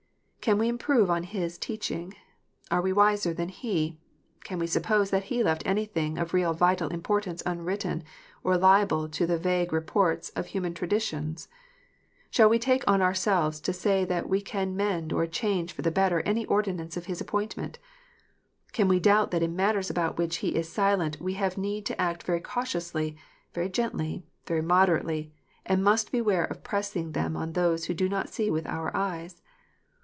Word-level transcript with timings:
Can 0.41 0.57
we 0.57 0.69
improve 0.69 1.11
on 1.11 1.21
His 1.21 1.59
teaching 1.59 2.15
1 2.69 2.79
Are 2.79 2.81
we 2.81 2.91
wiser 2.91 3.31
than 3.31 3.49
He 3.49 3.99
1 4.37 4.41
Can 4.43 4.57
we 4.57 4.65
suppose 4.65 5.11
that 5.11 5.25
He 5.25 5.43
left 5.43 5.61
anything 5.67 6.17
of 6.17 6.33
real 6.33 6.53
vital 6.55 6.89
importance 6.89 7.43
unwritten, 7.45 8.03
or 8.43 8.57
liable 8.57 9.07
to 9.09 9.27
the 9.27 9.37
vague 9.37 9.71
reports 9.71 10.29
of 10.31 10.47
human 10.47 10.73
traditions? 10.73 11.47
Shall 12.31 12.49
we 12.49 12.57
take 12.57 12.83
on 12.87 13.03
ourselves 13.03 13.59
to 13.61 13.71
say 13.71 14.03
that 14.05 14.27
we 14.27 14.41
can 14.41 14.75
mend 14.75 15.13
or 15.13 15.27
change 15.27 15.73
for 15.73 15.83
the 15.83 15.91
better 15.91 16.21
any 16.21 16.47
ordinance 16.47 16.97
of 16.97 17.05
His 17.05 17.21
appointment 17.21 17.77
1 17.77 17.87
Can 18.73 18.87
we 18.87 18.99
doubt 18.99 19.29
that 19.29 19.43
in 19.43 19.55
matters 19.55 19.91
about 19.91 20.17
which 20.17 20.37
He 20.37 20.55
is 20.55 20.67
silent 20.67 21.21
we 21.21 21.35
have 21.35 21.55
need 21.55 21.85
to 21.85 22.01
act 22.01 22.23
very 22.23 22.41
cautiously, 22.41 23.15
very 23.53 23.69
gently, 23.69 24.23
very 24.47 24.63
moderately, 24.63 25.35
and 25.67 25.83
must 25.83 26.11
beware 26.11 26.45
of 26.45 26.63
pressing 26.63 27.11
them 27.11 27.37
on 27.37 27.53
those 27.53 27.85
who 27.85 27.93
do 27.93 28.09
not 28.09 28.27
see 28.27 28.49
with 28.49 28.65
our 28.65 28.89
eyes 28.97 29.43